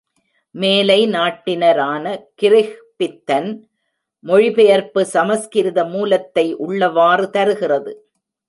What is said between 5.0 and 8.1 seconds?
சமஸ்கிருத மூலத்தை உள்ளவாறு தருகிறது.